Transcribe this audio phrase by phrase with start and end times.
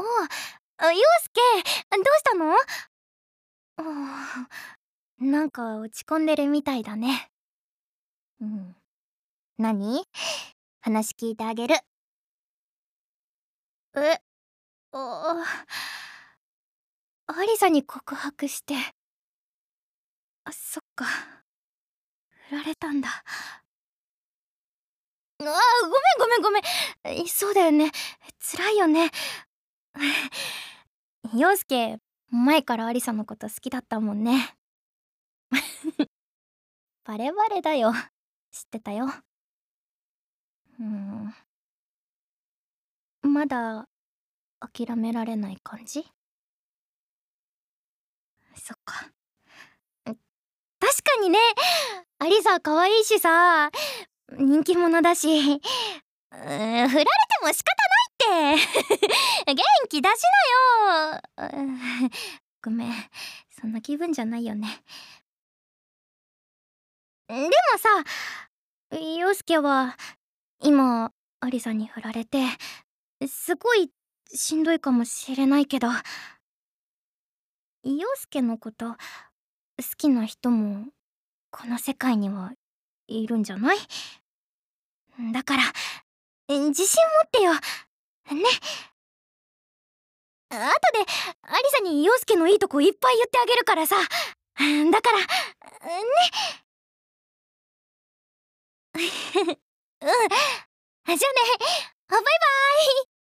[0.00, 1.40] あ、陽介、
[1.90, 2.54] どうしたの？
[5.18, 7.30] なんか落ち込んでるみたいだね。
[8.40, 8.76] うん。
[9.58, 10.06] 何？
[10.80, 11.74] 話聞いてあげる。
[13.96, 14.20] え、
[14.92, 15.44] あ、
[17.26, 18.74] アリサに告白して。
[20.44, 21.04] あ、そっか。
[22.48, 23.08] 振られたんだ。
[23.08, 23.24] あ、
[25.40, 25.52] ごめん
[26.18, 26.60] ごめんごめ
[27.22, 27.28] ん。
[27.28, 27.90] そうだよね。
[28.40, 29.10] 辛いよね。
[31.34, 31.98] 陽介、
[32.30, 34.56] 前からアリサのこと好きだったもんね。
[37.04, 37.92] バレバレだよ。
[38.50, 39.06] 知ってたよ。
[40.80, 41.34] うん。
[43.22, 43.88] まだ
[44.60, 46.04] 諦められない感じ？
[48.54, 49.10] そっか。
[50.04, 51.38] 確かにね、
[52.18, 53.70] アリサ可愛いしさ、
[54.32, 55.60] 人気者だし、
[56.32, 57.06] う振られて
[57.42, 57.74] も仕方
[58.26, 58.66] ないっ
[59.46, 59.54] て。
[59.54, 60.22] 元気出し
[61.38, 62.10] なよ。
[62.62, 62.92] ごめん、
[63.50, 64.82] そんな気分じゃないよね。
[67.28, 69.96] でもさ、陽介は、
[70.60, 72.38] 今、アリサに振られて、
[73.28, 73.90] すごい
[74.32, 75.88] しんどいかもしれないけど、
[77.84, 78.96] 陽介のこと好
[79.96, 80.86] きな人も
[81.50, 82.52] この世界には
[83.06, 83.78] いるんじゃない？
[85.32, 85.62] だから
[86.48, 87.52] 自信持ってよ。
[87.52, 87.60] ね。
[90.50, 91.00] 後で
[91.42, 93.96] アリサに陽介のいいとこいっぱい言ってあげるからさ。
[93.96, 94.06] だ
[95.02, 95.26] からね。
[100.00, 100.08] うん。
[100.08, 101.18] じゃあね。
[102.08, 103.18] バイバイ。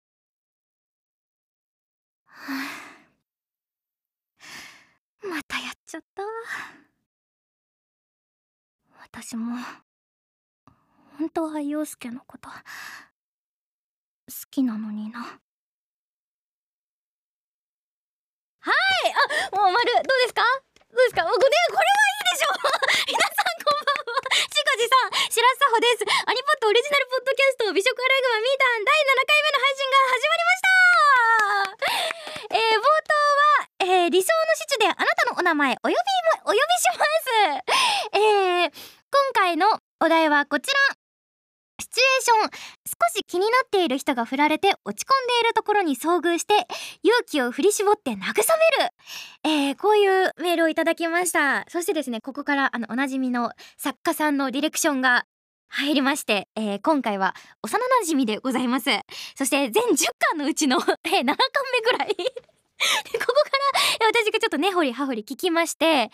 [5.29, 6.23] またやっちゃった
[9.03, 9.57] 私も
[11.19, 12.49] 本当は陽介のこと
[14.31, 15.21] 好きなのにな。
[15.21, 15.27] は
[18.71, 19.13] い！
[19.13, 20.43] あもう丸どうですか？
[20.91, 21.23] どうですか？
[21.25, 22.55] これこれはいいでしょ！
[23.11, 24.23] 皆さんこんばんは。
[24.49, 26.05] ちこじさんしらすさほです。
[26.27, 32.55] アニポットオリジナルポッドキャスト美食アライグマミータン第7回目の配信が始まりました！
[32.55, 33.15] えー、冒頭
[33.91, 35.99] は、えー、理想のシチュであなたのお名前お呼びも、
[36.45, 37.75] お呼びします。
[38.13, 39.67] えー、今回の
[40.01, 41.00] お題はこちら。
[41.81, 42.51] シチュエーション
[42.87, 46.55] 少し気になっている人が振られて落ち込んでいるところに遭遇して
[47.03, 48.35] 勇気を振り絞って慰める、
[49.45, 55.25] えー、こういうメールをいただきましたそしてですねここからあのおなじみの作家さんのディレクションが
[55.69, 58.91] 入りまして、えー、今回は幼馴染でございます。
[59.37, 63.51] そして全10巻のうちの、えー、7巻目ぐらい ここか
[64.01, 66.11] ら私がちょっと根掘り葉掘り聞きまして、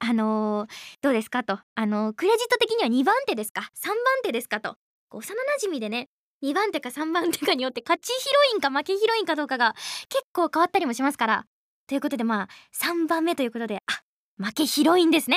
[0.00, 0.70] あのー、
[1.02, 1.60] どうですかと。
[1.74, 4.76] あのー、クレジット的には2番手ですか ?3 番手ですかと。
[5.10, 6.08] 幼馴染でね、
[6.42, 9.74] 2番手か3番手かによって勝ちヒロインか負けヒロインかどうかが
[10.08, 11.44] 結構変わったりもしますから。
[11.86, 12.48] ということでまあ、
[12.82, 14.02] 3番目ということで、あ、
[14.42, 15.36] 負けヒロインですね。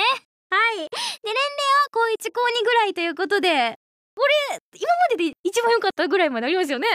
[0.54, 1.34] はいで年齢
[1.82, 3.74] は高1高2ぐらいということで
[4.14, 6.86] これ今までで一番良かったぐらいまでありますよね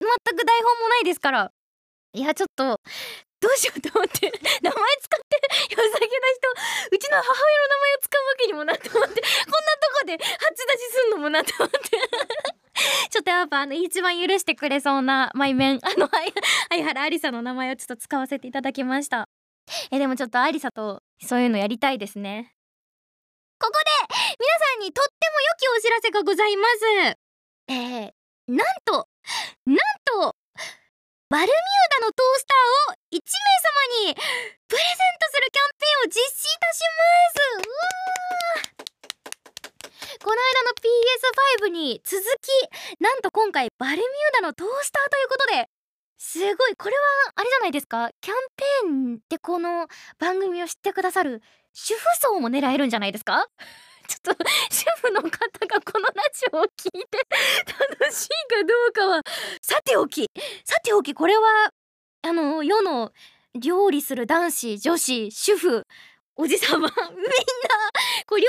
[0.00, 1.50] 全く台本もないですから
[2.12, 2.80] いやちょっと
[3.40, 4.30] どうしようと思って
[4.62, 6.48] 名前使ってよさげな人
[6.92, 11.78] うちの母親の名前を使うわけにもなって思ってこんなとこで初出しすんのもなって思って。
[13.10, 16.08] ちょっとやっぱあの一番許してくれそうな前面 あの
[16.68, 19.28] 相原ありさの名前をちょっと使わせていただきました。
[19.90, 22.54] えでもちょっとありさとそういうのやりたいですね。
[23.58, 27.18] ここで皆さんにとっても良きお知らせがございます。
[27.68, 28.12] えー、
[28.48, 29.08] なんと
[29.66, 30.36] なんと
[31.30, 31.54] バルミュー
[32.02, 34.18] ダのトースターを1名様に
[34.66, 35.38] プレゼントす。
[35.40, 37.70] るキャンペーンを実施いたしま
[40.18, 40.74] すこの間の
[41.64, 44.06] PS5 に続きなんと今回バルミュー
[44.42, 45.68] ダのトースターということで
[46.18, 46.76] すごい。
[46.76, 47.00] これは
[47.36, 48.10] あれじゃないですか。
[48.20, 49.86] キャンペーンでこの
[50.18, 51.40] 番組を知ってくださる
[51.72, 53.46] 主婦層も狙えるんじゃないですか？
[54.10, 57.18] ちょっと主婦の方がこのラジオを聞いて
[58.00, 59.22] 楽しいかどうかは
[59.62, 60.26] さておき
[60.64, 61.70] さておきこれは
[62.22, 63.12] あの世の
[63.54, 65.84] 料理する男子女子主婦
[66.34, 66.92] おじさまみんな
[68.26, 68.48] こう料理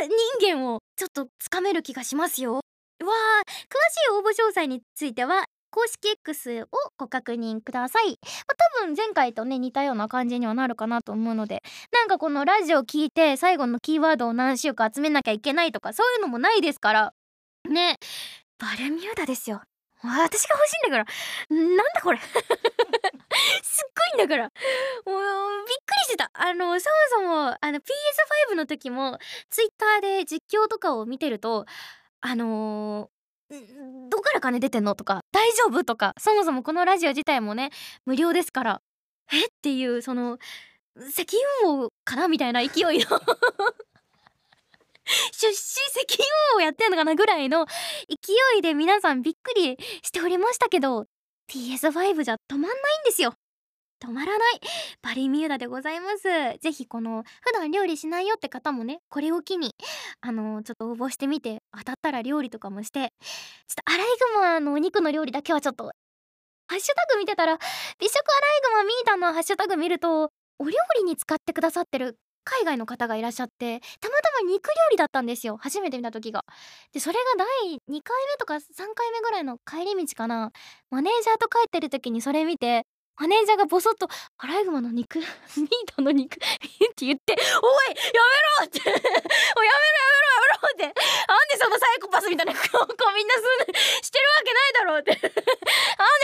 [0.00, 2.54] 系人間をちょっとつかめる気がしますよ。
[2.54, 2.62] わあ
[3.02, 6.66] 詳しい応募詳細については公式 X を
[6.98, 11.62] ご確認ください、まあ、多分前回とね似たような感じにはなるかなと思うので
[11.92, 17.14] なんかこのラジオ聞いて最後のキーワードを何週か集めなきゃいけないとかそういうのもないですから。
[17.68, 17.96] ね。
[18.58, 19.62] バルミューダですよ。
[20.02, 21.10] 私が欲しいんだか
[21.50, 21.56] ら。
[21.56, 22.18] なんだこれ。
[23.62, 24.44] すっごいんだから。
[24.44, 26.30] もうびっくりしてた。
[26.34, 29.18] あのそもそもあの PS5 の時も
[29.50, 31.66] Twitter で実況とかを見てると
[32.20, 33.10] あの
[33.50, 34.94] どっから金出てんの？
[34.94, 35.84] とか大丈夫？
[35.84, 37.70] とかそもそもこのラジオ自体もね
[38.06, 38.82] 無料ですから
[39.32, 39.46] え？
[39.46, 40.38] っていうその
[41.08, 41.26] 石
[41.64, 42.90] 油王かなみたいな勢いの。
[45.32, 46.24] 出資石油
[46.54, 47.66] 王をやってんのかなぐらいの
[48.08, 51.06] 勢いで皆さんびっくりしておりましたけど
[51.48, 53.34] PS5 じゃ止まんないんですよ。
[54.00, 54.60] 止まらない。
[55.02, 56.58] パリミューダでございます。
[56.60, 59.74] ぜひこの普段料理しないよって方もねこれを機に
[60.20, 67.58] あのちょっと応募してみて当たったら料理とかもしてちょっとアライグマのお肉の料理だけはちょっとハッシュタグ見てたら
[67.98, 75.56] 美食アライグマミータのハッシュタグ見るとお料理に使ってくださってる海外の方がいらっしゃってたまたま肉料理だったんですよ。
[75.60, 76.44] 初めて見た時が。
[76.92, 78.60] でそれが第2回目とか3
[78.94, 80.52] 回目ぐらいの帰り道かな。
[80.90, 82.86] マネージャーと帰ってる時にそれ見て
[83.20, 84.08] マネージャーがボソッと
[84.38, 85.18] 「アライグマの肉
[85.56, 86.38] ミートの肉」っ
[86.96, 88.00] て言って「おいやめ
[88.58, 92.80] ろ!」って「おやめろやめろやめろ!」ってなんでそのサイコパスみたいな顔
[93.14, 93.40] みんなす
[94.06, 94.96] してるわけないだろ！
[94.96, 95.34] うってなんで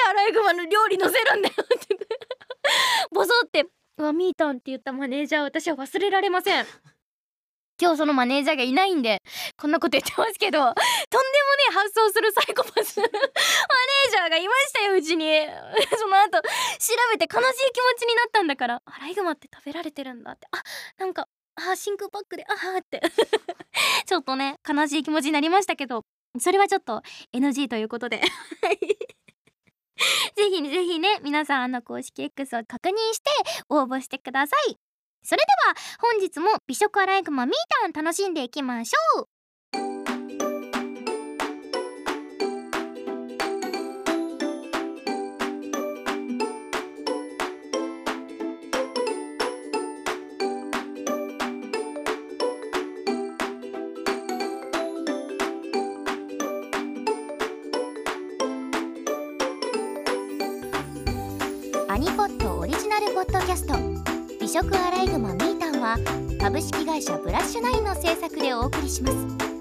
[0.08, 1.54] アライグマの料理乗せるんだよ！
[1.62, 1.96] って。
[3.10, 3.66] ボソって
[3.98, 6.66] 「うわミータン」って言ったマネージャー私は忘れられません。
[7.81, 9.23] 今日そのマネージャーがいないんで
[9.56, 10.82] こんなこと言ってますけどとんでもね
[11.70, 15.26] え発想するサイコパスマネージャーがいましたようちに。
[15.99, 18.82] その後調べて悲しい気持ちになったんだから。
[18.84, 20.46] アライグマって食べられてるんだって。
[20.50, 20.62] あ
[20.99, 23.00] なんかあ真空パックであーって。
[24.06, 26.05] ちょっとね悲しい気持ちになりましたけど
[26.38, 27.02] それはちょっと
[27.32, 28.20] NG ということで。
[30.37, 33.31] ぜひぜひね皆さんあの公式 X を確認して
[33.70, 34.85] 応募してください。
[35.26, 37.55] それでは本日も美食アライグマミー
[37.93, 39.35] タン楽しんでいきましょう。
[64.56, 65.99] 食アライグマミータンは
[66.41, 69.56] 株式会社ブラッシュナインの制作でお送りします。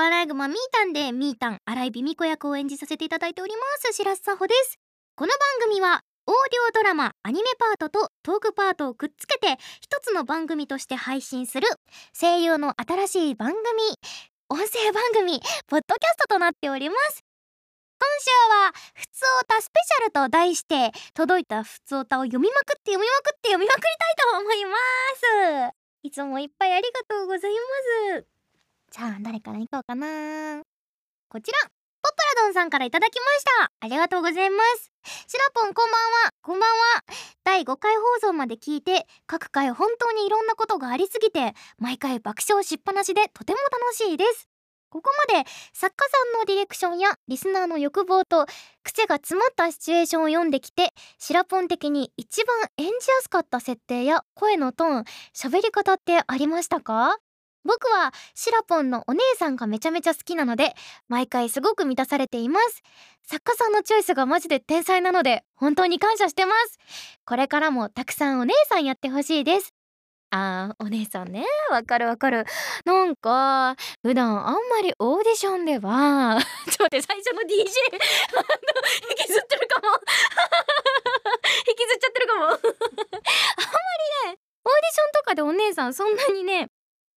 [0.00, 4.78] は美食アライグマミータンでミータン荒井美美子役を演じさせていただいております白洲佐穂です
[5.14, 5.28] この
[5.60, 11.66] 番組はオーディオドラマアニメパートとトークパートをくっつけて一つの番組として配信する
[12.18, 13.60] 声優の新しい番組
[14.48, 17.22] 音声番組ポッドキャストとなっております。
[18.00, 18.30] 今週
[18.64, 24.76] は「ふつおたスペシャル」と題して届いたふつおたを読みまくって読みまくって読みまくりたいと思いま
[25.70, 25.76] す。
[26.02, 28.39] いつもいっぱいありがとうございます。
[28.90, 30.62] じゃあ誰から行こうかな。
[31.28, 31.58] こちら
[32.02, 33.70] ポプラドンさんからいただきました。
[33.80, 34.90] ありがとうございます。
[35.28, 36.30] シラポンこんばんは。
[36.42, 37.04] こんばんは。
[37.44, 44.48] 第5回放送まで聞いて各回本当にいろんなことがありすぎて毎回爆笑しっぱなしでとても楽しいです。
[44.90, 48.46] ここまで作家さんのディレクションやリスナーの欲望と
[48.82, 57.18] 癖が詰まったシチュエーションを読んできてシラポン的に一番演じやすかった設定や声のトーン喋り方ってありましたか？
[57.64, 60.74] 僕はシラポンのお姉さんがめちゃめちゃ好きなので
[61.08, 62.82] 毎回すごく満たされています。
[63.22, 66.78] 作家さんのチョイスがマジで天才なので本当に感謝してます。
[67.24, 69.74] これからもたくさんお姉さんやってほしいです。
[70.30, 71.44] あーお姉さんね。
[71.70, 72.44] わかるわかる。
[72.84, 76.38] なんか普段あんまりオーディションでは
[76.70, 77.66] ちょっと待って最初の DJ
[78.32, 78.44] あの
[79.10, 79.88] 引きずってるかも。
[81.68, 82.44] 引きずっちゃってるかも。
[82.44, 82.60] あんまり
[84.30, 86.68] ねオーディションとかでお姉さんそんなにね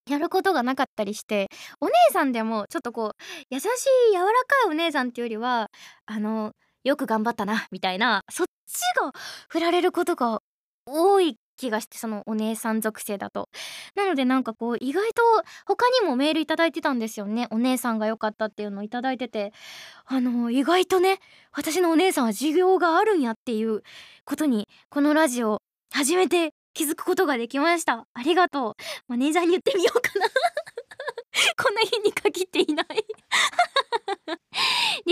[0.10, 3.68] やることがなかったりしてお姉さんでもちょっとこう優しい
[4.12, 4.32] 柔らか
[4.68, 5.70] いお姉さんっていうよりは
[6.06, 9.14] あのよく頑張ったなみたいなそっちが
[9.48, 10.42] 振られることが
[10.86, 13.48] 多い気がしてそのお姉さん属性だと。
[13.96, 15.22] なのでなんかこう意外と
[15.66, 17.48] 他にもメールいただいてたんですよね。
[17.52, 19.54] お姉さんが良かったっていうのをいただいてて。
[20.06, 21.20] あの意外とね
[21.54, 23.84] 私のお姉さんは授業があるんやっていう
[24.26, 25.62] ことにこのラジオ
[25.94, 28.08] 初めて気づくことができました。
[28.14, 28.76] ありがとう。
[29.08, 30.26] マネージャーに言ってみようかな。
[31.64, 32.88] こんな日に限っていない。
[32.96, 32.96] デ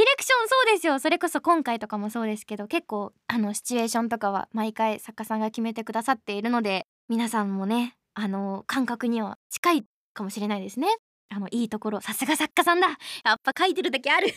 [0.02, 1.00] ィレクションそうですよ。
[1.00, 10.88] それこそ今回とかもそうですけど結構あのシチュエーションとかは毎回作家さんが決めてくださっているので皆さんもねあの感覚には近いかもしれないですね。
[11.30, 12.88] あのいいところさすが作家さんだ。
[13.24, 14.28] やっぱ書いてるだけある。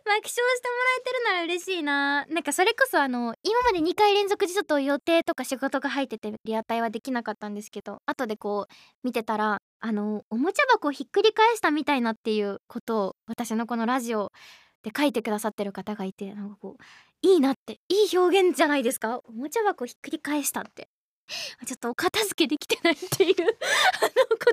[0.06, 0.54] 笑してもら
[0.98, 2.26] えてるなら嬉しいな。
[2.26, 14.30] なんかそれこそあの今まで2回連続でちょっと予定とか仕事が入っててリアタイはできなかったんですけど後でこう見てたらあのおもちゃ箱をひっくり返したみたいなっていうことを私のこのラジオ
[14.82, 16.82] で書いてくださってる方がいてなんかこう
[17.22, 19.20] いいなっていい表現じゃないですか？
[19.24, 20.88] おもちゃ箱ひっくり返したって。
[21.64, 23.56] ちょっとお片付けできてないっていう あのこ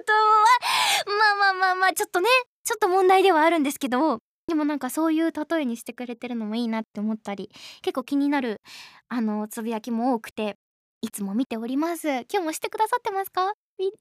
[0.06, 0.60] とは
[1.08, 2.30] まあまあまあまあちょっとね
[2.64, 7.52] ちょっと問題ではあるんですけどでもなんかそういう例えにしてくれてるのもいいなって思ったり
[7.82, 8.62] 結構気になる
[9.10, 10.56] あのつぶやきも多くて
[11.02, 12.08] いつも見ております。
[12.08, 13.54] 今日もしてくださってますか？
[13.78, 13.96] みんな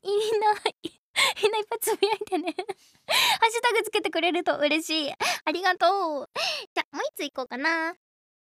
[1.42, 2.44] みんないっぱいつぶやいてね。
[2.44, 2.54] ハッ
[3.50, 5.12] シュタグつけてくれると嬉しい。
[5.12, 6.30] ありがとう。
[6.74, 7.92] じゃあもう一ついこうかな。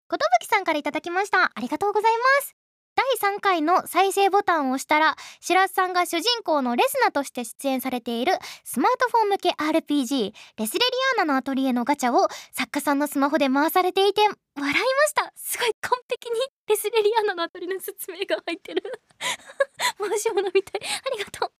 [0.08, 1.52] ことぶきさんからいただきました。
[1.54, 2.65] ありがとうございます。
[2.96, 3.04] 第
[3.36, 8.32] 3回の再生ボタンを押したら白洲さんが主人公のレスナとして出演されている
[8.64, 10.84] スマートフォン向け RPG レスレリ
[11.20, 14.74] アーナのアトリエのガチャを作家さんのスマホで回されていて笑いま
[15.06, 15.30] した。
[15.36, 18.82] すごい完璧にレスレリアーナのアトリエの説明が入ってる。
[20.00, 20.80] 回し物みたい。
[20.82, 21.52] ありがとう。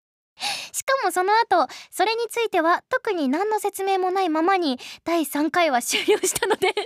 [0.73, 6.85] しかもその後それについては特に何の説明もないままに第3回は終了したので そうい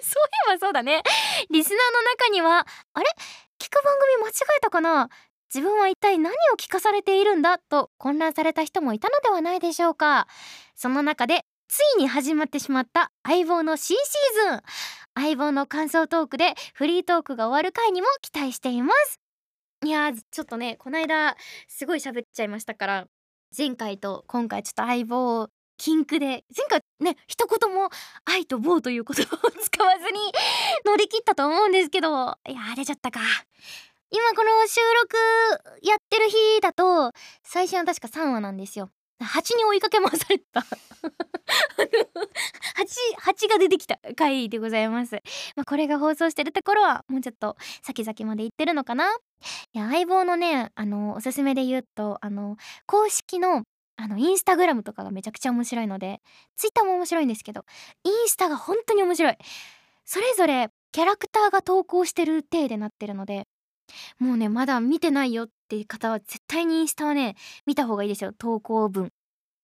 [0.48, 1.02] えばそうだね。
[1.50, 3.06] リスナーの中にはあれ？
[3.60, 5.10] 聞く番組間違えたかな？
[5.54, 7.58] 自分は一体何を聞かされているんだ？
[7.58, 10.26] と混乱された人もいたのではないでしょうか。
[10.74, 14.60] その中でついに始まってしまった相棒の新シーズン。
[15.14, 19.20] 相棒の感想トークでフリートークが終わる回にも期待しています。
[19.84, 21.36] いやちょっとねこの間
[21.68, 23.06] すごい喋っちゃいましたから
[23.56, 27.90] 前回と今回ちょっと相棒禁句で前回ね一言も
[28.24, 30.20] 愛と棒という言葉を使わずに
[30.84, 32.38] 乗り切ったと思うんですけど。
[32.48, 33.20] いや荒れちゃったか。
[34.12, 35.16] 今この収録
[35.86, 37.12] やってる日だと
[37.44, 38.90] 最初は確か3話なんですよ。
[39.20, 40.64] 蜂に追いかけ回された。
[42.74, 45.16] 蜂蜂が出てきた回でございます、
[45.56, 49.10] まあ、これが放送してるところはもうちょっと先々まで行ってるのかな。
[49.72, 53.64] いや相棒のねあのおすすめで言うとあの公式の
[54.02, 56.20] あのインスタグラムとかがめちゃくちゃ面白いので
[56.56, 57.64] ツイッターも面白いんですけど
[58.04, 59.36] インスタが本当に面白い。
[60.04, 63.46] それぞれキャラクターが投稿してる体でなってるので
[64.18, 68.32] もうねまだ見てないよっていう方は絶対にインスタはね見た方がいいですよ。
[68.32, 69.10] 投稿文。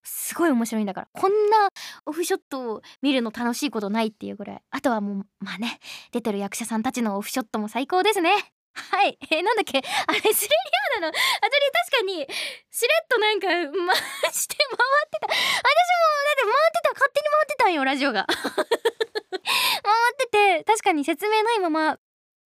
[0.08, 1.08] すごい面白いんだから。
[1.12, 1.68] こんな
[2.06, 4.62] オフショットを見るの楽しいことないっていうぐらい。
[4.70, 5.80] あとはもうまあね
[6.12, 8.55] 出てる役者さんたちのオフショットも最高ですね。
[8.76, 9.18] はい。
[9.30, 9.78] えー、なんだっけ？
[10.06, 10.54] あれスレリ
[10.96, 11.52] アーナのあたり
[11.88, 12.26] 確かに
[12.70, 13.64] しれっとなんか回
[14.32, 15.26] して回ってた。
[15.26, 18.26] 私もだって回ってた勝手に回ってたんよラジオが。
[18.26, 20.26] 回って
[20.60, 21.98] て確かに説明ないまま。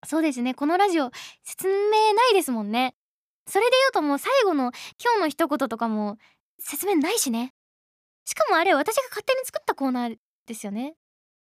[0.06, 0.54] そうですね。
[0.54, 1.10] このラジオ
[1.44, 2.94] 説明ないですもんね。
[3.46, 6.18] それで言うともう最後の今日の一言とかも
[6.60, 7.54] 説明ないしね。
[8.24, 10.16] しかもあれ私が勝手に作ったコーナー
[10.46, 10.94] ですよね。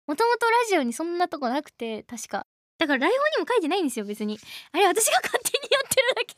[0.08, 2.46] もともとラジオにそんなとこなくて確か。
[2.78, 4.38] だから台本にも書いてないんですよ別に。
[4.72, 6.36] あれ私が勝手にやってるだけ。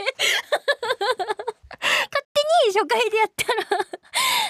[1.80, 3.64] 勝手に初回でやったら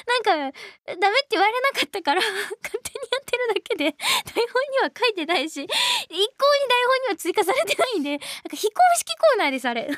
[0.08, 2.40] なんかダメって言われなかったから勝
[2.84, 5.78] 手にやってるだけで台本には書いてないし一向に台
[6.10, 9.90] 本には追加されてないんでなんか非公式コーナーですあれ。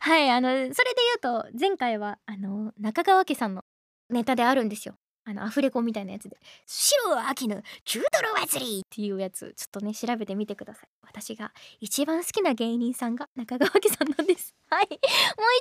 [0.00, 0.84] はいあのそれで言
[1.16, 3.64] うと前回はあの中川家さんの
[4.10, 4.96] ネタであるんですよ。
[5.28, 10.88] あのアフレコみたいなやつで「白は秋の中トロ祭り」っていうやつちょっとね調べてみてください。
[11.02, 14.54] 私が一番好きな芸人さんが中川家さんなんです。
[14.70, 14.88] はい。
[14.88, 14.98] もう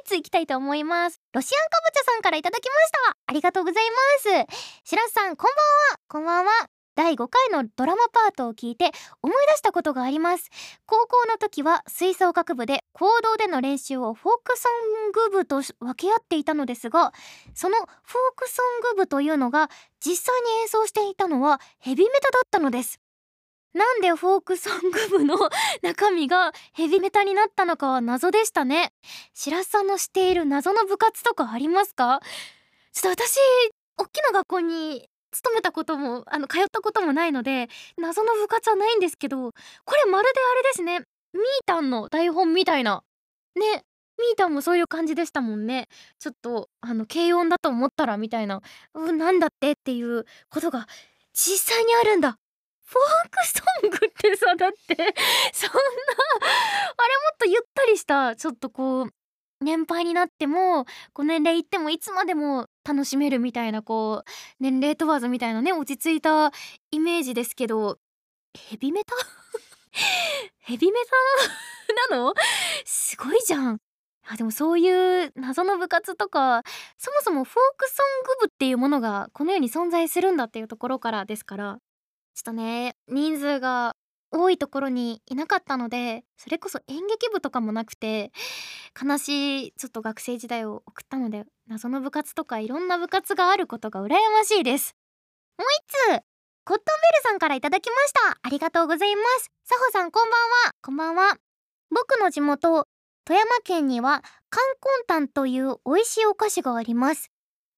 [0.04, 1.20] 一ついきたいと思います。
[1.34, 3.18] ロシアンかぼちゃさんからいただきました。
[3.26, 4.56] ありがとうございます。
[4.84, 6.00] 白洲さんこんばんは。
[6.08, 6.75] こんばんは。
[6.96, 10.50] 第5回のドラマパートを聞いて思い出したことがあります。
[10.86, 14.70] 高校の時は吹奏楽部で行動での練習をフォークソ
[15.10, 17.14] ング部と分け合っていたのですが
[17.54, 17.88] そのフォー
[18.36, 23.00] クソング部というのが実際に演奏していたのはヘビメタだったのです。
[23.74, 25.36] なんでフォークソング部の
[25.84, 28.94] 中身がヘビメタになったのかは謎でしたね。
[29.34, 32.22] 白洲さんの知っている謎の部活とかありますか？
[32.94, 33.38] ちょっと私
[33.98, 39.52] 大きな学校に勤めたこともあの通ったこともないので謎の部活はないんですけどこ
[39.96, 41.00] れまるであれですね。
[41.34, 43.04] みーたんの台本みたいな。
[43.56, 43.84] ね。
[44.18, 45.90] みーたんもそういう感じでしたもんね。
[46.20, 48.62] ちょっとあの軽音だと思ったらみたいな。
[48.94, 50.88] うなんだってっていうことが
[51.34, 52.38] 実際にあるんだ。
[52.86, 54.96] フォークソングってさだって。
[55.52, 59.14] そんなあれもっとゆったりしたちょっとこう
[59.60, 66.52] 年配になってもこう年齢いってもいつまでも楽しめるみたいなこう年齢問わずみたいなね落ち着いた
[66.92, 67.98] イメージですけど
[68.54, 69.16] ヘビメタ？
[70.60, 71.12] ヘビメタ？
[72.10, 72.34] なの？
[72.86, 73.80] すごいじゃん。
[74.28, 76.64] あでもそういう謎の部活とか
[76.98, 81.78] そもそもフォークソング部っていうものがこの世に存在するんだっていうところからですから
[82.34, 83.96] ちょっとね人数が
[84.32, 88.32] 多いところにいなかったのでそれこそ演劇部とかもなくて
[89.02, 94.96] 悲しいちょっと学生時代を送ったので謎の部活とかいろんな部活があることが羨ましいです。
[95.58, 95.68] もう
[96.12, 96.24] 一つ
[96.66, 98.40] コットンベルさんからいただきました。
[98.42, 99.52] ありがとうございます。
[99.64, 100.72] さほさんこんばんは。
[100.82, 101.38] こんばんは。
[101.92, 102.88] 僕の地元
[103.26, 107.32] 富山県にはカンコンタンという美味しいお菓子があります。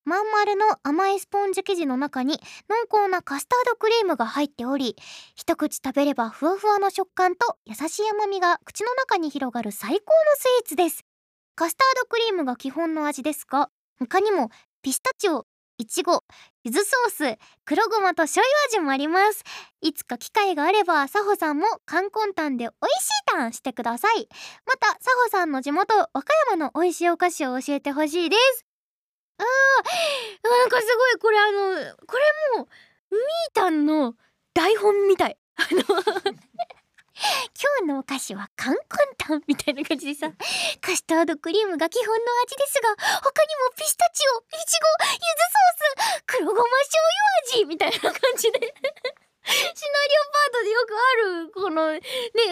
[0.08, 4.96] まん丸の甘いスポンジ生地の中に濃厚なカスタードクリームが入っており
[5.36, 10.00] 一口食べればふわふわの食感と優しい甘みが口の中に広がる最高の
[10.38, 11.04] スイーツです。
[11.56, 14.50] カスタードクリームが基本の味ですが他にも
[14.82, 15.46] ピスタチオ
[15.78, 16.24] いちご
[16.64, 19.44] 柚子ソース黒ごまと醤油味もあります
[19.82, 24.30] いつか機会があればサホさんも冠婚タンで美味しいタンしてください。
[24.66, 28.67] またサホさんの地元和歌山の美味しいお菓子を教えてほしいです。
[29.38, 31.76] あーなんかすごいこれあの
[32.06, 32.24] これ
[32.60, 32.68] も
[33.12, 33.22] みー
[33.54, 34.16] たんの
[34.54, 35.38] 台本みたい。
[35.58, 35.94] あの今
[37.82, 38.84] 日のお菓子はカンコン
[39.18, 40.32] タンみたいな感じでさ
[40.82, 42.90] カスタードクリームが基本の味ですが
[43.24, 47.04] 他にもピスタチオいちご柚子ソース黒ごま醤
[47.50, 48.70] 油味みたいな感じでシナリ
[50.14, 52.02] オパートでよくあるこのね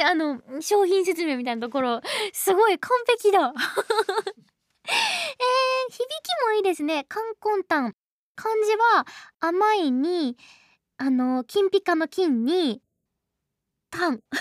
[0.03, 2.01] あの商品説明みたいなところ
[2.33, 3.53] すごい完璧だ、
[4.85, 7.05] 響きもいいですね。
[7.05, 7.95] カンコンタン。
[8.35, 9.05] 漢字は
[9.39, 10.37] 甘いに、
[10.97, 12.81] あの、金ピカの金に、
[13.89, 14.19] タン。
[14.29, 14.33] こ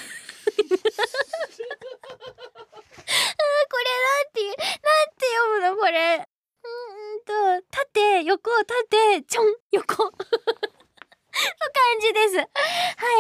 [3.78, 6.28] れなんて、なんて読むのこれ。
[6.62, 6.68] う
[7.16, 10.04] んと、縦、横、縦、ちょん、横。
[10.04, 12.36] の感じです。
[12.36, 12.44] は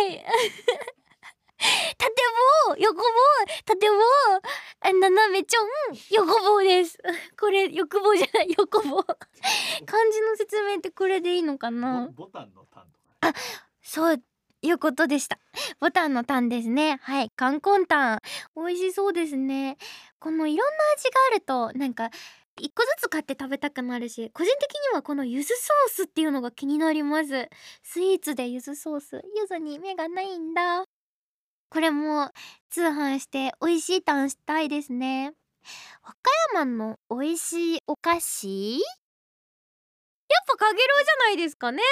[0.08, 0.24] い。
[1.96, 2.12] 縦
[2.68, 3.02] 棒横棒
[3.64, 3.96] 縦棒
[4.92, 5.68] 斜めちょん
[6.10, 6.98] 横棒です。
[7.40, 9.02] これ横棒じゃない横棒。
[9.86, 12.08] 漢字の説明ってこれでいいのかな？
[12.14, 13.32] ボタンのタンとかあ
[13.82, 14.22] そう
[14.62, 15.38] いうことでした。
[15.80, 16.98] ボタンのタンですね。
[17.02, 17.30] はい。
[17.36, 18.20] カンコンタン。
[18.56, 19.78] 美味しそうですね。
[20.18, 22.10] このいろんな味があるとなんか
[22.56, 27.48] 一個ずつ買って食べたくなるし個人的にはこの柚子ソースっていうのが気になります。
[27.82, 29.22] スイーツで柚子ソース。
[29.34, 30.84] 柚子に目がないんだ
[31.74, 32.30] これも
[32.70, 35.32] 通販して美味しいタンしたいですね。
[36.04, 38.74] 和歌山の美味しいお菓子？
[38.74, 38.84] やっ
[40.46, 41.82] ぱかげろうじゃないですかね。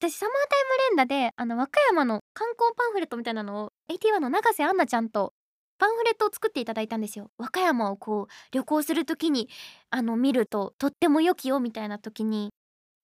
[0.00, 0.64] 私サマータイ
[0.96, 5.32] ム連打であの和歌山の観光パンフレットみたいなのを AT1 の永瀬杏奈ちゃんと
[5.78, 7.30] パンフレットを作っていただいたんですよ。
[7.38, 9.48] 和歌山をこう旅行する時に
[9.90, 12.50] あの見るととっても良きよみたいな時に。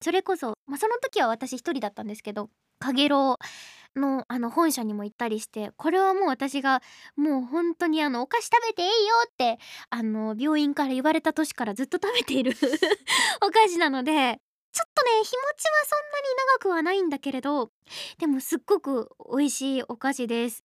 [0.02, 6.82] それこそ、まあ、その時は私一人だったんですけどかげろうのあの本社にも行ったりしてこれはもう私が
[7.16, 8.92] もう本当にあのお菓子食べていいよ
[9.26, 9.58] って
[9.90, 12.52] あの病院から言われた年からずっと食べている
[13.42, 14.40] お菓子なので
[14.72, 15.38] ちょっとね日持ちは
[15.86, 17.70] そんなに長くはないんだけれど
[18.18, 20.64] でもすっごく美味しいお菓子です。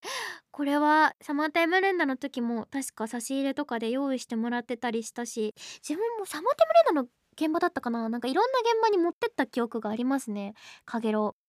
[0.52, 5.56] これはサマータイム連打の時も確か差し入れとかで用意してもらってたりしたし
[5.88, 7.08] 自分もサマータイム連打の
[7.42, 8.10] 現場だったかな？
[8.10, 10.56] なんかいろんな現場に持ってった記憶がありますね。
[10.84, 11.41] かげろう。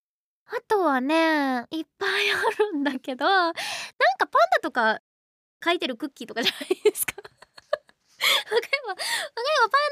[0.54, 3.62] あとはね、いっぱいあるんだけど、なんか
[4.20, 5.00] パンダとか
[5.64, 7.14] 書いてるクッキーとかじゃないですか。
[8.50, 9.00] 和歌山、和歌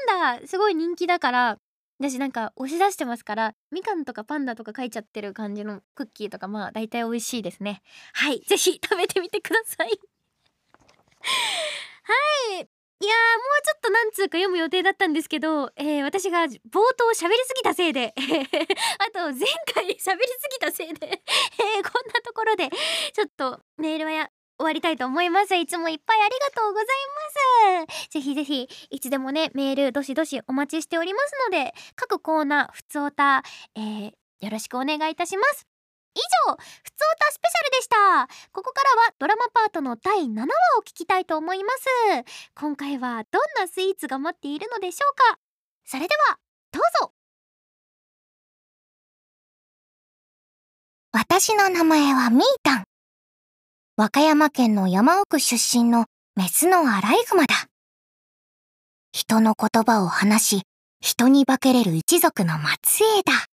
[0.07, 1.57] 山パンダすごい人気だから、
[1.99, 7.81] 私なんか押し出してますから、みかんとかパンダとか書いちゃってる感じのクッキーとかまあ大体美味しいですね。
[8.13, 9.87] はい、ぜひ食べてみてください。
[12.03, 12.70] はい。
[13.01, 16.49] いやもうちょっとなんつうか読む予定だったんですけど、えー、私が冒
[16.95, 18.13] 頭喋りすぎたせいで、
[18.99, 22.69] あと前回喋りすぎたせいで、えー、こんなところで
[23.13, 25.55] ちょっとメールはや終わりたいと思います。
[25.55, 28.09] いつもいっぱいありがとうございます。
[28.11, 33.41] ぜひぜひ、いつでもね、メールどしどしお待ちしておりますので、各コーナー、ふつおた、
[33.75, 34.11] えー、
[34.41, 35.65] よろしくお願いいたします。
[36.13, 37.95] 以上、ふつおたスペシャルでした。
[38.51, 41.85] ここからはドラマパートの第7話を聞きたいと思います。
[42.55, 45.39] 今回はどんなスイーツが待っているのでしょうか
[45.85, 46.37] それでは、
[46.71, 47.13] どうぞ
[51.13, 52.83] 私の名前はミータン。
[53.97, 56.05] 和歌山県の山奥出身の
[56.35, 57.67] メスのアライグマだ。
[59.11, 60.61] 人の言葉を話し、
[61.01, 62.53] 人に化けれる一族の
[62.85, 63.50] 末裔だ。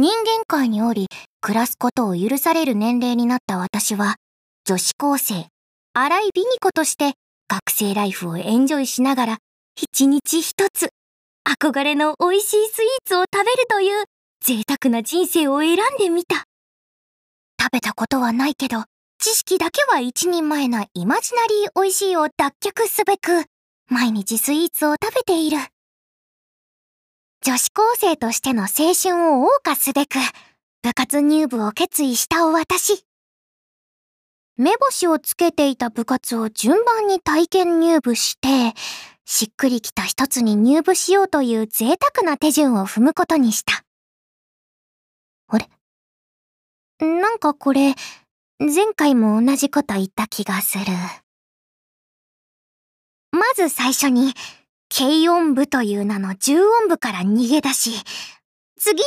[0.00, 1.08] 人間界におり、
[1.40, 4.14] 暮らすことを許される年齢になった私は、
[4.64, 5.48] 女子高生、
[5.92, 7.14] 荒井美ニ子として
[7.48, 9.38] 学生ライフをエンジョイしながら、
[9.74, 10.90] 一日一つ、
[11.44, 14.04] 憧れの美味しいスイーツを食べるという
[14.40, 16.44] 贅沢な人生を選んでみた。
[17.60, 18.84] 食べたことはないけど、
[19.18, 23.46] 知識だけは一人前なイマジナリー美味しいを脱却すべく、
[23.88, 25.58] 毎日スイーツを食べている。
[27.44, 30.18] 女子高生としての青春を謳歌すべく、
[30.82, 33.04] 部活入部を決意したお私。
[34.56, 38.74] 目星をつけていた部活を順番に体験入部して、
[39.24, 43.84] しっくりきた一つに入部しようという贅沢な手順を踏むことにした。
[45.46, 45.68] あれ？
[47.00, 47.94] なんかこれ、
[48.58, 50.84] 前回も同じこと言った気がする。
[53.30, 54.34] まず最初に、
[54.90, 57.92] 軽音部という名の重音部から逃げ出し、
[58.78, 59.06] 次に、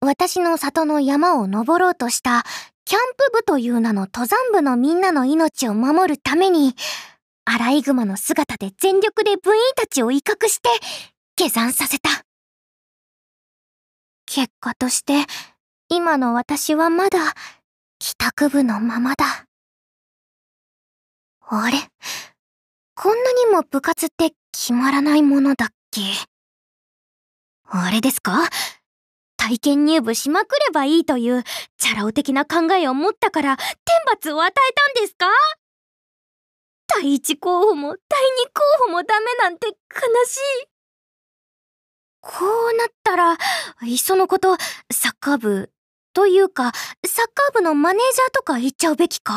[0.00, 2.44] 私の里の山を登ろうとした
[2.84, 6.74] キャンプ部という名の登山部のみんなの命を守るために、
[7.44, 10.68] アライグマの姿で全力で部員たちを威嚇して、
[11.36, 12.10] 下山させた。
[14.26, 15.24] 結果として、
[15.88, 17.18] 今の私はまだ、
[17.98, 19.46] 帰宅部のままだ。
[21.50, 21.78] あれ？
[22.94, 26.00] こんなにも部活って決まらないものだっけ？
[27.70, 28.40] あれですか？
[29.36, 31.44] 体験入部しまくればいいという
[31.76, 33.64] チャラ男的な考えを持ったから天
[34.06, 34.52] 罰を与え
[34.96, 35.26] たんですか？
[36.88, 39.74] 第一候補も第二候補もダメなんて悲
[40.26, 40.68] しい。
[42.20, 43.38] こうなったら、
[43.84, 44.56] いっそのこと、
[44.90, 45.70] サッカー部、
[46.12, 46.72] というか、
[47.06, 49.34] サッカー部のマネージャーとか言っちゃうべきか？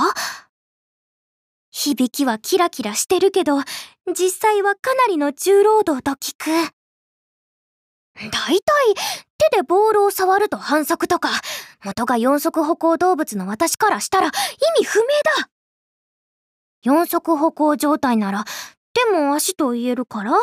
[1.71, 3.59] 響きはキラキラしてるけど、
[4.13, 6.71] 実際はかなりの重労働と聞く。
[8.15, 8.59] 大体、
[9.37, 11.29] 手でボールを触ると反則とか、
[11.83, 14.31] 元が四足歩行動物の私からしたら意
[14.81, 15.07] 味不明
[15.39, 15.49] だ。
[16.83, 18.45] 四足歩行状態なら、
[18.93, 20.33] 手も足と言えるから、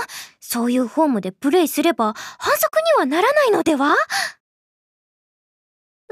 [0.40, 3.94] そういうフォームでプレイすれば反則にはならないのでは？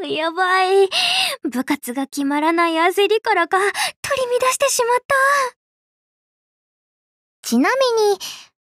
[0.03, 0.89] やばい。
[1.49, 3.73] 部活が決まらない焦りからか、取り
[4.41, 5.15] 乱してしまった。
[7.43, 8.19] ちなみに、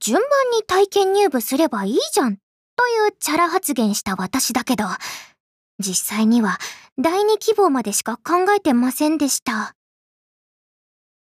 [0.01, 4.85] 順番に体験入部すればいいじゃんというチャラ発言した私だけど、
[5.79, 6.59] 実際には
[6.99, 9.77] 第二希望までしか考えてませんでした。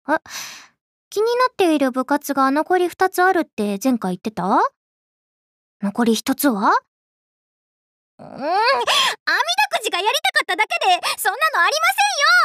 [0.06, 0.22] あ、
[1.12, 4.60] 気になっている部活が残り2つあるって前回言ってた？
[5.82, 6.74] 残り1つは？
[8.20, 8.48] うーん、網だ
[9.72, 11.88] くじがやりたかっただけで、そんなのありま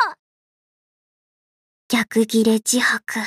[0.06, 0.16] せんよ
[1.88, 3.20] 逆ギレ自白。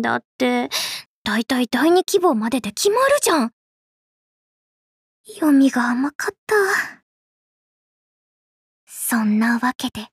[0.00, 0.70] だって、
[1.24, 3.52] だいたい第二希望までで決まるじゃん。
[5.26, 6.54] 読みが甘かった。
[8.86, 10.08] そんなわけで、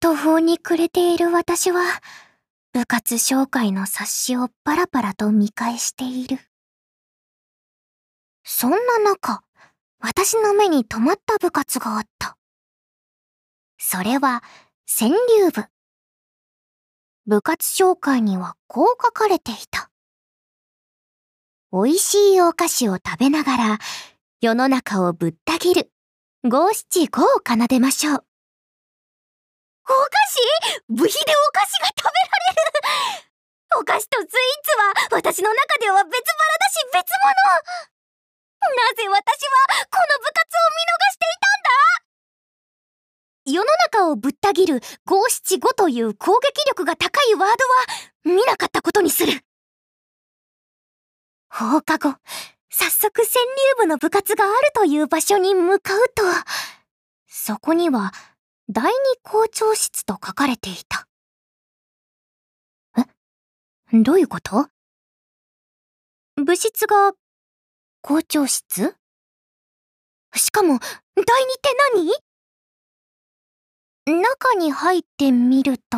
[0.00, 1.82] 途方に暮れている私は、
[2.72, 6.38] 部活紹介の冊子をパラパラと見返している。
[8.44, 9.42] そんな中、
[10.00, 12.36] 私の目に留まった部活があった。
[13.78, 14.42] それは、
[14.86, 15.64] 川柳部。
[17.26, 19.90] 部活紹介にはこう書かれていた。
[21.72, 23.78] 美味しいお菓子を食べながら、
[24.42, 25.90] 世の中をぶった切る、
[26.44, 28.14] 五七五を奏でましょう。
[28.14, 29.94] お菓
[30.28, 30.84] 子？
[30.90, 32.12] 部費でお菓子が食べら
[32.44, 32.74] れる
[33.80, 34.36] お菓子とスイーツ
[35.12, 37.10] は私の中では別腹だし別
[37.88, 37.93] 物
[38.64, 39.16] なぜ私は
[39.90, 41.70] この部活を見逃していたんだ？
[43.46, 47.56] 世の中をぶった切る五七五という攻撃力が高いワードは
[48.24, 49.44] 見なかったことにする。
[51.50, 52.16] 放課後、
[52.70, 56.22] 早速川柳部の部活があるという場所に向かうと、
[57.28, 58.12] そこには
[58.70, 61.06] 第二校長室と書かれていた。
[62.96, 63.04] え？
[63.92, 64.68] どういうこと？
[66.36, 67.12] 部室が
[68.06, 68.94] 校長室？
[70.36, 71.70] しかも、第二って
[74.04, 74.20] 何？
[74.20, 75.96] 中に入ってみると、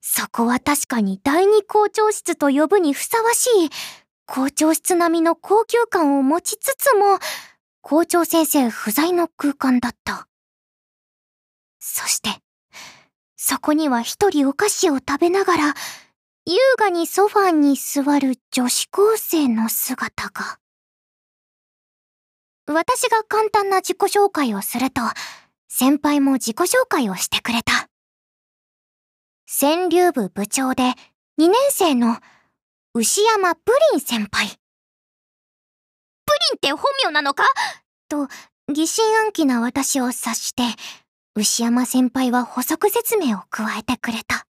[0.00, 3.70] そこは確かに第二校長室と呼ぶにふさわしい
[4.24, 7.18] 校長室並みの高級感を持ちつつも、
[7.82, 10.26] 校長先生不在の空間だった。
[11.80, 12.30] そして、
[13.36, 15.74] そこには一人お菓子を食べながら、
[16.46, 20.58] 優雅にソファーに座る女子高生の姿が。
[22.66, 25.02] 私が簡単な自己紹介をすると、
[25.68, 27.88] 先輩も自己紹介をしてくれた。
[29.46, 30.82] 川柳部部長で
[31.38, 32.18] 2年生の
[32.94, 34.48] 牛山プリン先輩。
[34.48, 34.54] プ
[36.52, 37.44] リンって本名なのか？
[38.08, 38.28] と、
[38.72, 40.62] 疑心暗鬼な私を察して、
[41.36, 44.46] 牛山先輩は補足説明を加えてくれた。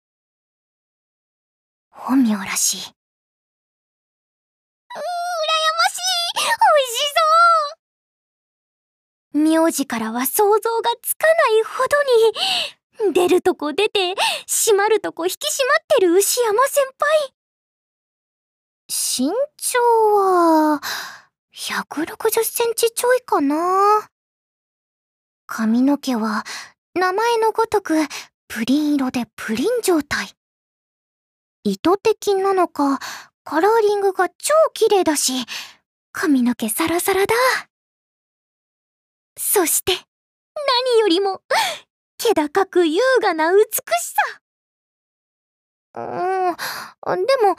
[1.90, 2.92] 本名らしい。
[9.32, 11.84] 名字からは想像がつかないほ
[13.04, 14.14] どに、出るとこ出て、
[14.46, 17.34] 閉まるとこ引き締まってる牛山先輩。
[18.88, 19.78] 身長
[20.16, 20.80] は、
[21.54, 24.10] 160センチちょいかな。
[25.46, 26.44] 髪の毛は
[26.94, 27.94] 名前のごとく
[28.48, 30.28] プリン色でプリン状態。
[31.64, 32.98] 意図的なのか、
[33.44, 35.44] カラーリングが超綺麗だし、
[36.12, 37.34] 髪の毛サラサラだ。
[39.42, 41.40] そして、何よりも、
[42.18, 43.72] 気高く優雅な美し
[44.14, 44.40] さ。
[45.94, 47.56] うーん、でも、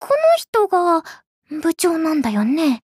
[0.00, 1.04] この人が
[1.48, 2.82] 部長なんだよね。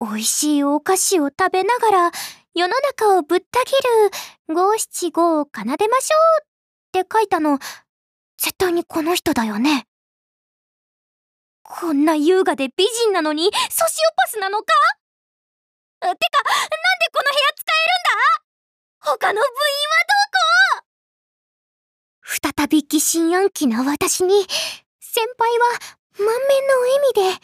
[0.00, 2.10] 美味しいお菓子を食べながら
[2.52, 3.72] 世の中をぶった切
[4.48, 6.16] る五七五を奏でましょ
[6.98, 7.60] うって書いたの、
[8.38, 9.86] 絶対にこの人だよね。
[11.62, 14.66] こんな優雅で美人なのにソシオパスなのか？
[16.00, 16.20] てか、なんで
[17.12, 19.18] この部屋使えるんだ？
[19.18, 19.50] 他の部員は
[20.08, 22.56] どこ？
[22.56, 24.46] 再び疑心暗鬼な私に、
[25.00, 25.64] 先輩は
[26.18, 27.40] 満面の笑みで、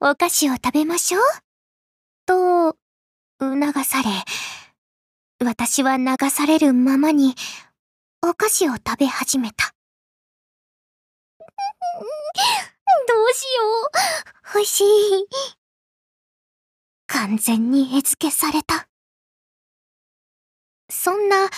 [0.00, 1.22] お菓子を食べましょう？
[2.26, 2.76] と、
[3.40, 4.10] 促され、
[5.44, 7.34] 私は流されるままに、
[8.22, 9.74] お菓子を食べ始めた。
[13.08, 13.62] どうしよ
[14.54, 14.58] う。
[14.58, 14.84] 欲しい。
[17.14, 18.88] 完全に餌付けされた。
[20.90, 21.48] そんな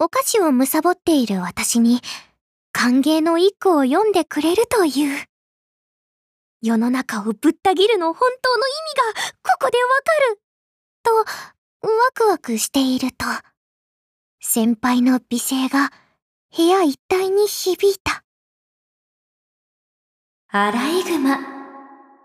[0.00, 2.00] お菓子を貪っている私に
[2.72, 5.24] 歓迎の一句を読んでくれるという。
[6.62, 8.70] 世の中をぶった切るの本当の意
[9.12, 10.40] 味がここでわかる。
[11.04, 13.24] と、ワクワクしていると、
[14.40, 15.92] 先輩の美声が
[16.56, 18.24] 部屋一帯に響いた。
[20.48, 21.38] アライグマ、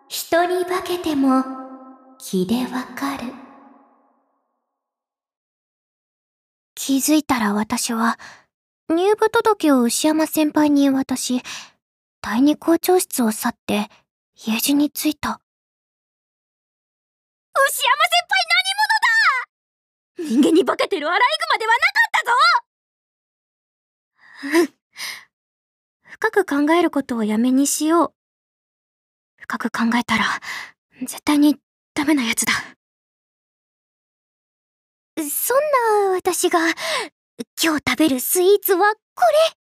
[0.08, 1.68] 人に化けても
[2.21, 3.34] 気でわかる。
[6.75, 8.19] 気づいたら私は
[8.89, 11.41] 入部届を牛山先輩に渡し、
[12.21, 13.88] 第二校長室を去って
[14.36, 15.39] 家路に着いた。
[17.55, 18.43] 牛山先輩
[20.17, 22.03] 何者だ人間に化けてるアライグマではなか
[24.49, 24.75] ったぞ
[26.03, 28.13] 深く考えることをやめにしよう。
[29.38, 30.25] 深く考えたら、
[31.01, 31.58] 絶対に
[31.99, 32.53] ダメなやつだ。
[35.17, 35.57] そん
[36.07, 36.59] な私が、
[37.62, 39.57] 今日食べるスイーツはこれ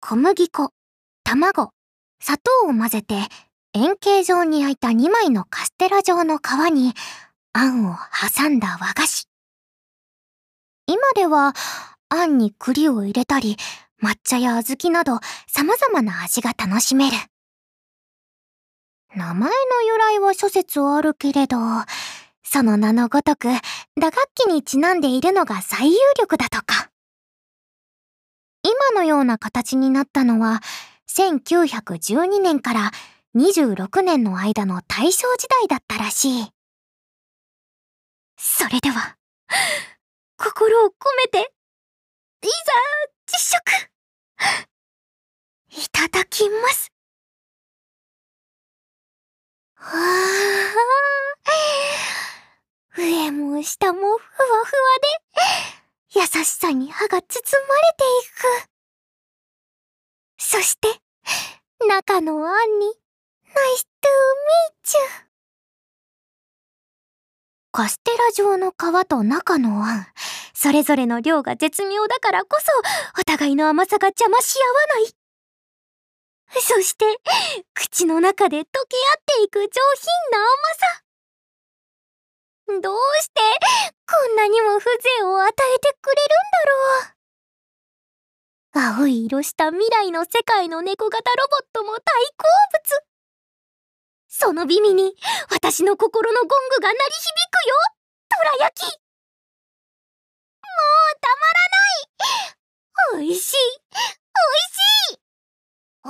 [0.00, 0.72] 小麦粉、
[1.22, 1.70] 卵、
[2.20, 3.14] 砂糖を混ぜて
[3.72, 6.40] 円形状に焼いた2枚のカステラ状の皮
[6.72, 6.92] に
[7.52, 7.94] あんを
[8.36, 9.28] 挟んだ和菓子。
[10.88, 11.54] 今では
[12.08, 13.56] あんに栗を入れたり
[14.02, 17.16] 抹茶や小豆など様々な味が楽しめる。
[19.18, 21.56] 名前の由来は諸説あるけれど、
[22.44, 23.48] その名のごとく
[24.00, 26.92] 打楽器にちなんでいるのが最有力だとか。
[28.62, 30.62] 今のような形になったのは
[31.10, 32.92] 1912年から
[33.34, 36.52] 26年の間の大正時代だったらしい。
[38.36, 39.16] それでは、
[40.36, 41.42] 心を込めて、い
[42.46, 42.52] ざ、
[43.26, 43.90] 実食
[45.82, 46.92] いただきます。
[49.80, 50.00] はあ、
[53.00, 54.18] 上も下もふわふわ
[56.14, 57.38] で、優しさに歯が包
[57.68, 58.06] まれてい
[58.66, 58.68] く。
[60.38, 60.88] そして、
[61.88, 62.92] 中のあんに、ナ
[63.72, 65.00] イストゥーミーチュ
[67.70, 68.74] カステラ状の皮
[69.06, 70.06] と中のあん、
[70.54, 72.66] それぞれの量が絶妙だからこそ、
[73.20, 74.64] お互いの甘さが邪魔し合
[74.96, 75.12] わない。
[76.50, 77.04] そして、
[77.74, 78.80] 口の中で溶け合
[79.18, 79.70] っていく上品
[80.32, 81.04] な甘さ。
[82.82, 83.40] どうして、
[84.06, 87.18] こんなにも風情を与えてくれるんだろう。
[89.00, 92.00] 青い色した未来の世界の猫型ロボットも大
[92.36, 93.08] 好物。
[94.28, 95.16] その美味に
[95.50, 97.74] 私の心のゴングが鳴り響くよ。
[98.28, 98.84] トラ焼き。
[98.84, 98.90] も
[101.12, 103.28] うたまらない。
[103.28, 103.56] おいしい。
[103.56, 103.60] おい
[105.10, 105.27] しい。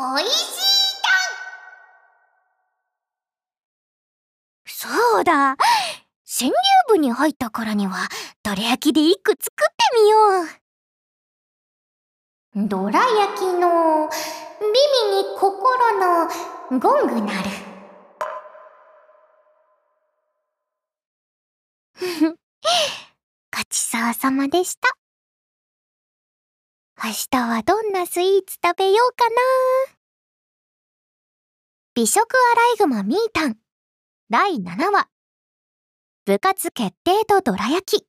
[0.00, 0.30] おいしい
[1.02, 1.08] だ
[4.64, 5.56] そうだ
[6.24, 6.54] 潜入
[6.88, 8.08] 部に入ったからには
[8.44, 10.18] どら焼きで一句作ってみよ
[12.64, 14.08] うどら焼きの
[14.60, 14.68] 美
[15.10, 16.28] 味に心の
[16.78, 17.50] ゴングなる。
[23.50, 25.07] ごちそうさまでした。
[27.00, 29.36] 明日はどんなスイーツ食べようかな。
[31.94, 33.56] 美食アライグマミータン。
[34.28, 35.08] 第7話。
[36.26, 38.06] 部活決定とどら焼き。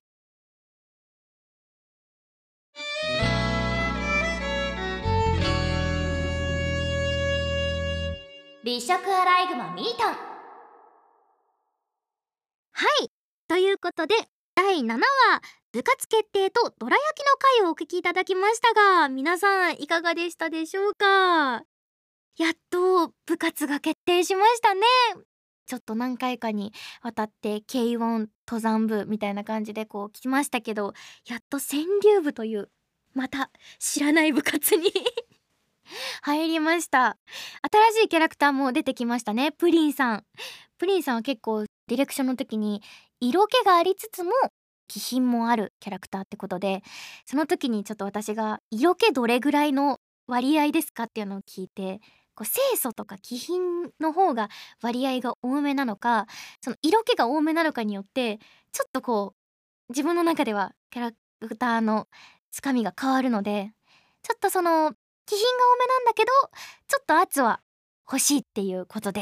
[8.64, 10.14] 美食アライグマミートン。
[12.72, 13.12] はい。
[13.48, 14.16] ということで
[14.56, 17.26] 第7話部活決定とどら焼きの
[17.62, 21.64] 回をお聞きいただきましたが皆さんいかがでしたでしょうか？
[22.38, 24.82] やっと部活が決定しましたね。
[25.68, 30.94] ちょっと何回かにわたって軽音登山部みたいな感じでこう聞きましたけど
[31.28, 32.72] やっと川柳部という
[33.14, 34.92] また知らない部活に
[36.24, 37.20] 入りました。
[37.94, 39.52] 新しいキャラクターも出てきましたね。
[39.52, 40.26] プリンさん。
[40.80, 42.82] プリンさんは結構ディレクションの時に
[43.20, 44.32] 色気がありつつも
[44.90, 46.84] 気品もあるキャラクターってことで
[47.26, 52.02] その時にちょっと私が色気どれぐらいの割合ですかっていうのを聞いて
[52.36, 53.62] こう清楚とか気品
[54.00, 54.50] の方が
[54.82, 56.26] 割合が多めなのか
[56.62, 58.40] その色気が多めなのかによって
[58.72, 59.34] ちょっとこ
[59.90, 61.12] う自分の中ではキャラ
[61.48, 62.08] クターの
[62.52, 63.72] つかみが変わるので
[64.24, 64.92] ちょっとその
[65.26, 66.32] 気品が多めなんだけど
[66.88, 67.62] ちょっと圧は
[68.06, 69.22] 欲しいっていうことで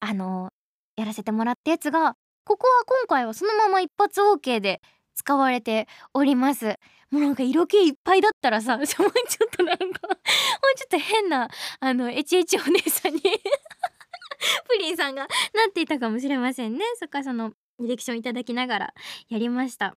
[0.00, 0.50] あの
[0.96, 4.80] やらせてもらったやつがここは今回はそのまま一発 OK で
[5.18, 6.78] 使われております。
[7.10, 9.08] もうなんか色気いっぱいだったらさ もうちょっ
[9.50, 10.06] となんかもうちょ
[10.84, 11.48] っと変な
[11.80, 15.28] あのエチエチお姉さんに プリンさんがな
[15.68, 16.84] っていたかもしれませんね。
[17.00, 18.94] そっかそのディレクションいただきながら
[19.28, 19.96] やりました。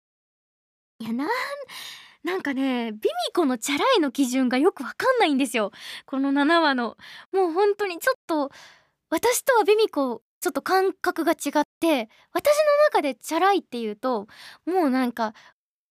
[1.01, 1.29] いやなん
[2.23, 5.73] なんかねビミコのチャラいの基準がよくわかんないんですよ。
[6.07, 6.97] この7話の。
[7.33, 8.51] もう本当にちょっと
[9.11, 14.27] 私とはビミコちょっと感覚が違って私の中でチャラいっていうと
[14.67, 15.35] もうなんか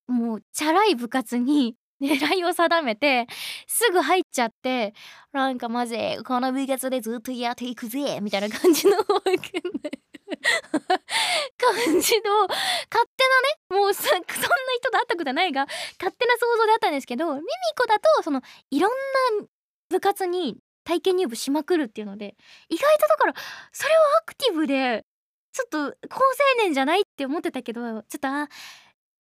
[0.08, 3.26] もうチャラい部活に 狙いを定めて
[3.68, 4.94] すぐ入っちゃって
[5.32, 9.32] なんかまずこの部活でずっとやっていくぜみたいな感じの 感
[12.02, 15.66] じの勝手なねもうそんな人と会ったことはないが
[16.00, 18.92] 勝手な想像であったんですけどミミコだとそのいろん
[19.42, 19.48] な
[19.90, 20.58] 部活に
[20.88, 22.38] 体験入部しまくるっていうので
[22.70, 23.34] 意外とだから
[23.74, 25.04] それはアクティブで
[25.52, 28.48] ちょっと高青年じゃないって思ってたけどちょっとあ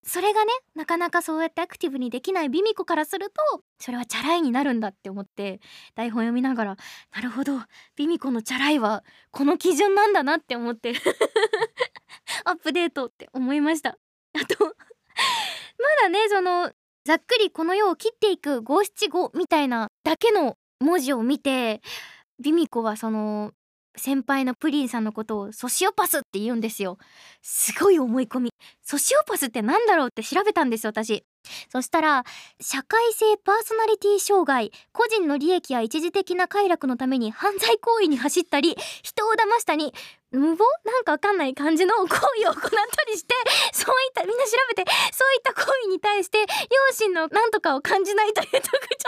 [0.05, 5.59] それがねなかなかそうやってアクティブにできないビミコからするとそれはチャラいになるんだって思って
[5.97, 6.77] 台本読みながら
[7.13, 7.59] なるほど
[7.97, 9.03] ビミコのチャラいは
[9.33, 10.95] この基準なんだなって思って
[12.45, 13.99] アップデートって思いました。
[14.35, 14.73] あとま
[16.03, 16.71] だねその
[17.05, 21.81] ざっくりこの世を切っていく五七五みたいなだけの文字を見て
[22.43, 23.53] ビミコはその
[23.97, 26.99] 先輩のプリンさんのことをソシオパスって言うんですよ。
[27.43, 28.53] すごい思い込み。
[28.83, 31.25] ソシオパスってなんだろうって調べたんですよ私。
[31.71, 32.25] そしたら
[32.61, 39.93] 社会性パーソナリティ障害個人の利益や一時的な快楽のために犯罪行為に走ったり人を騙したり
[40.33, 40.65] 無謀？
[40.85, 42.17] なんかわかんない感じの行為
[42.49, 42.77] を行った
[43.11, 43.35] りして
[43.73, 46.47] そういったみんな調べてそういった行為に対して両
[46.93, 49.07] 親のなんとかを感じないという特徴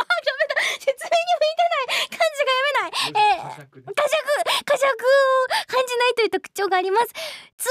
[0.79, 2.09] 説明に向いてない。
[2.11, 3.03] 漢字が読めない。
[3.09, 4.18] えー、過弱
[4.64, 7.07] 過弱を感じないという特徴があります。
[7.59, 7.68] 通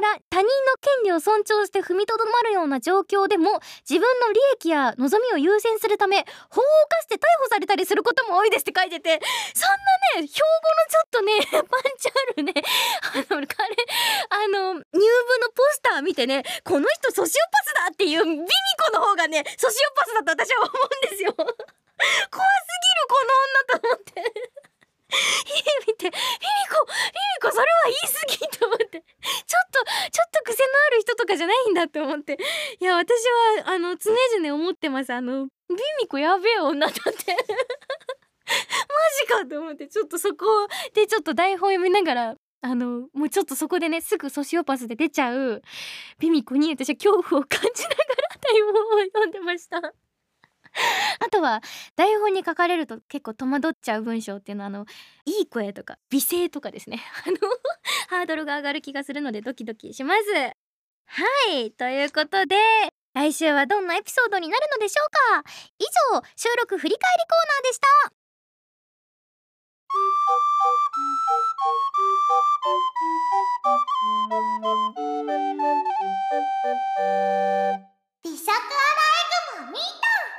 [0.00, 0.50] 常なら他人の
[0.80, 9.20] 権利を尊重して踏みとどまるような状況でも自分分の利益や望みを優先するため法を犯して逮捕されたりすることも多いですって書いてて
[9.52, 9.68] そん
[10.16, 11.32] なね標語のちょっとね
[11.68, 12.52] パンチあるね。
[13.12, 13.68] あの彼
[14.30, 15.00] あの入部
[15.40, 18.46] のポスター見てねこの人ソシオパスだっていうビミ
[18.78, 21.34] コの方がねソシオパスだと私は思うんですよ。
[21.34, 21.56] 怖す
[22.06, 24.57] ぎるこの女と思って。
[25.86, 26.18] 見て「ミミ
[26.68, 29.04] コミミコそれは言い過ぎ」と思って。
[29.46, 32.38] ちょっとちょっと癖のある人とかじゃないんだって思って。
[32.80, 33.10] いや私
[33.62, 35.12] はあの常々思ってます。
[35.12, 37.02] あのビミコやべえ女だって。
[37.08, 37.14] マ
[39.20, 39.88] ジかと思って。
[39.88, 40.46] ちょっとそこ
[40.94, 45.62] でちょっと台本読みながらあのもうちょっとそこでねすぐソシオパスで出ちゃう
[46.18, 48.06] ビミコに私は恐怖を感じながら
[48.40, 50.07] 台本を読んでました。
[51.20, 51.62] あとは
[51.96, 54.86] 台本に書かれると結構戸惑っちゃう文章っていうのはあの
[55.24, 57.02] いい声とか美声とかですね。
[57.26, 57.36] あの
[58.08, 60.32] ハードルが上がる気がするのでドキドキします。
[61.06, 61.72] はい。
[61.72, 62.56] ということで
[63.14, 65.10] 来週はどんなエピソードになるのでしょう
[65.42, 65.50] か？
[65.78, 68.12] 以上収録振り返りコーナーでした。
[78.22, 78.62] 美食アライ
[79.60, 80.37] グマ見た。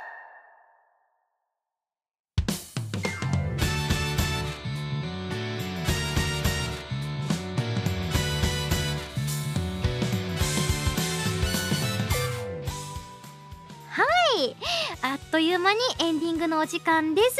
[15.02, 17.38] あっという間にエンディングのお時間です。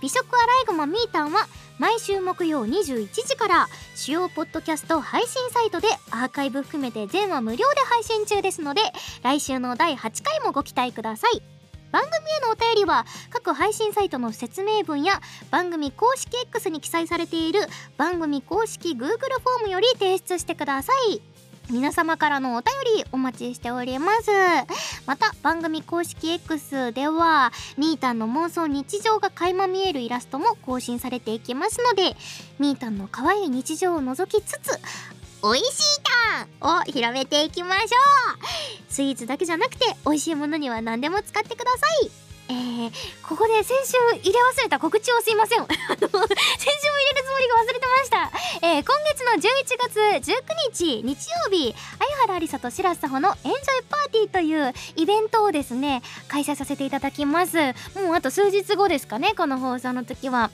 [0.00, 1.46] 美食アライグマミータンは
[1.78, 8.82] 毎週木曜21時から主要ポッドキャスト配信サイトでアーカイブ含めて全話無料で配信中ですので
[9.22, 11.42] 来週の第8回もご期待ください。
[11.90, 17.60] 番組へのお便りは各配信サイトの説明文や番組公式 X に記載されている
[17.96, 21.20] 番組公式 Google フォームより提出してください。
[21.70, 24.30] 皆様からのお便りお待ちしております。
[25.06, 32.16] また番組公式 X ではみーたんの妄想日常が垣間見えるイラストも更新されていきますので
[32.58, 34.78] みーたんの可愛い日常を覗きつつ
[35.42, 36.00] 美味しい
[36.60, 38.92] タンを広めていきましょう。
[38.92, 42.29] スイーツだけじゃなくて美味しいものには何でも使ってください。
[42.50, 42.90] えー、
[43.22, 45.60] ここで先週入れ忘れた告知をすいません。
[45.66, 46.30] 先週も入れる
[47.24, 48.30] つもりが忘れてました、
[48.66, 50.42] えー、今月の11月19
[50.72, 57.56] 日日曜日相原ありさと白洲穂のエンジョイパーティーというイベントをですね開催させていただきます。
[57.94, 60.50] もうあと数日後ですかねこの放送の時は。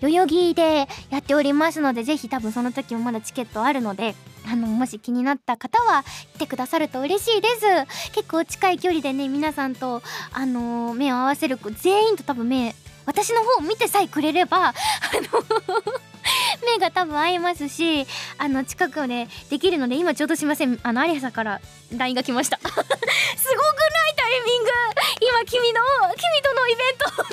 [0.00, 4.14] 代々木でやっておりますのでぜひ多分その時もまだチケットあるので
[4.50, 8.12] あのもし気になった方は来てくださると嬉しいです。
[8.12, 12.74] 結構近い距離でね皆さんとあの目を合わせる全員と多分目
[13.06, 14.74] 私の方を見てさえくれれば あの
[16.66, 18.06] 目が多分合いますし
[18.38, 20.78] あの近くでできるので今ちょうどすいません。
[20.82, 21.60] あのアリアさんから
[21.96, 22.58] LINE が来ました。
[22.66, 22.86] すごくない
[24.16, 24.70] タイミング。
[25.20, 25.80] 今君の
[26.16, 27.32] 君とのイベントのあ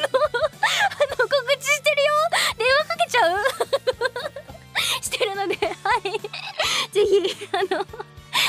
[1.10, 2.10] の告知してるよ。
[2.58, 4.53] 電話かけちゃう。
[5.02, 5.72] してるのでは
[6.04, 6.20] い。
[6.92, 7.86] ぜひあの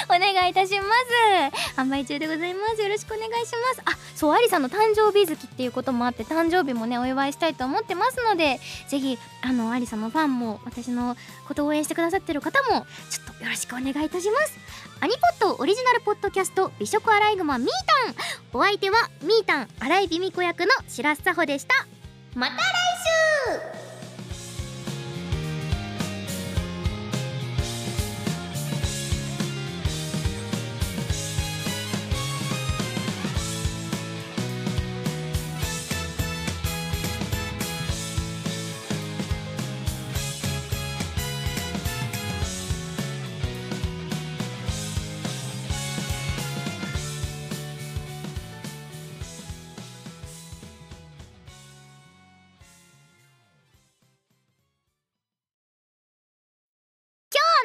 [0.07, 1.81] お願いいたします。
[1.81, 2.83] 販売中でございます。
[2.83, 3.83] よろしくお願いします。
[3.85, 11.17] あそうアリさんの誕生日月っていうこともあって誕生日もねお祝いしたいと思ってますのでぜひあのアリさんのファンも私の
[11.47, 14.59] ことを応援してくださってる方もちょっとよろしくお願いいたします。
[15.01, 18.15] アニポットオリジナルポッドキャスト美食アライグマミータン。
[18.55, 21.75] お相手はミータン新井美美子役の白洲佐穂でした。
[22.35, 22.61] また来
[23.91, 23.94] 週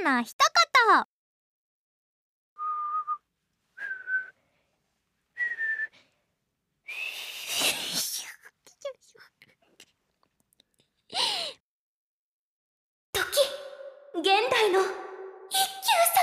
[0.10, 1.06] な一言。
[13.14, 13.22] 時
[14.20, 15.68] 現代の一休
[16.14, 16.18] さ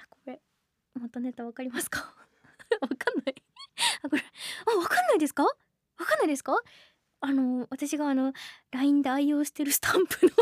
[0.00, 0.02] ん。
[0.02, 0.40] あこれ
[1.00, 2.00] 元ネタわかりますか？
[2.80, 3.34] わかんない。
[4.02, 4.22] あこれ。
[4.66, 5.44] あわかんないですか？
[5.44, 5.50] わ
[6.06, 6.58] かんないですか？
[7.20, 8.32] あの私があの
[8.72, 10.32] LINE で愛用してるスタンプの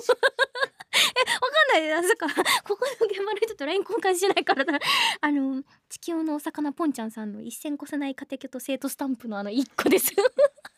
[1.77, 2.29] えわかんないですか
[2.65, 4.79] ここの現場の人と LINE 交換しないからだ。
[5.21, 10.13] あの地球のお魚ポンちゃんさんの一線越せない家庭教と生徒スタンプのあの1個です。